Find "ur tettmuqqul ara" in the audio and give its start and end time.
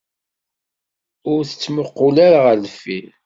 1.31-2.39